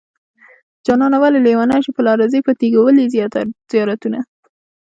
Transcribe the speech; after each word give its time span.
جانانه 0.85 1.17
ولې 1.23 1.39
لېونی 1.45 1.79
شوې 1.85 1.95
په 1.95 2.01
لاره 2.07 2.25
ځې 2.31 2.39
په 2.45 2.51
تيګو 2.59 2.79
ولې 2.83 3.03
زيارتونه 3.73 4.19